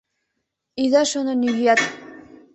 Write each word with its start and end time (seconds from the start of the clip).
Ида 0.83 1.01
шоно 1.11 1.33
нигӧат! 1.41 1.81